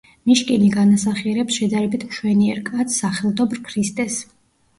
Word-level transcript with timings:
მიშკინი 0.29 0.69
განასახიერებს 0.75 1.59
„შედარებით 1.59 2.07
მშვენიერ 2.07 2.63
კაცს“, 2.71 2.97
სახელდობრ 3.05 3.63
ქრისტეს. 3.71 4.19